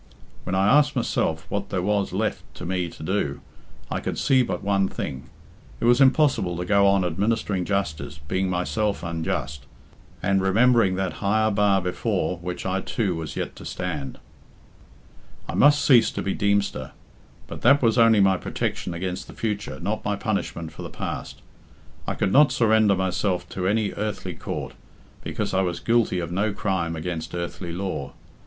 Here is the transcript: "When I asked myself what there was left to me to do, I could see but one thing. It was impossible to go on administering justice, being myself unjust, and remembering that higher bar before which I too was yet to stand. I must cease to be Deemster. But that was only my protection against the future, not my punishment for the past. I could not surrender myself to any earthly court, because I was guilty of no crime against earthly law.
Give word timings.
"When 0.45 0.55
I 0.55 0.65
asked 0.79 0.95
myself 0.95 1.45
what 1.47 1.69
there 1.69 1.83
was 1.83 2.11
left 2.11 2.41
to 2.55 2.65
me 2.65 2.89
to 2.89 3.03
do, 3.03 3.39
I 3.91 3.99
could 3.99 4.17
see 4.17 4.41
but 4.41 4.63
one 4.63 4.87
thing. 4.87 5.25
It 5.79 5.85
was 5.85 6.01
impossible 6.01 6.57
to 6.57 6.65
go 6.65 6.87
on 6.87 7.05
administering 7.05 7.65
justice, 7.65 8.17
being 8.17 8.49
myself 8.49 9.03
unjust, 9.03 9.67
and 10.23 10.41
remembering 10.41 10.95
that 10.95 11.13
higher 11.21 11.51
bar 11.51 11.81
before 11.83 12.37
which 12.39 12.65
I 12.65 12.81
too 12.81 13.13
was 13.15 13.35
yet 13.35 13.55
to 13.57 13.63
stand. 13.63 14.17
I 15.47 15.53
must 15.53 15.85
cease 15.85 16.09
to 16.13 16.23
be 16.23 16.33
Deemster. 16.33 16.93
But 17.45 17.61
that 17.61 17.83
was 17.83 17.99
only 17.99 18.21
my 18.21 18.37
protection 18.37 18.95
against 18.95 19.27
the 19.27 19.33
future, 19.33 19.79
not 19.79 20.03
my 20.03 20.15
punishment 20.15 20.71
for 20.71 20.81
the 20.81 20.89
past. 20.89 21.43
I 22.07 22.15
could 22.15 22.31
not 22.31 22.51
surrender 22.51 22.95
myself 22.95 23.47
to 23.49 23.67
any 23.67 23.91
earthly 23.93 24.33
court, 24.33 24.73
because 25.23 25.53
I 25.53 25.61
was 25.61 25.79
guilty 25.79 26.17
of 26.17 26.31
no 26.31 26.53
crime 26.53 26.95
against 26.95 27.35
earthly 27.35 27.71
law. 27.71 28.13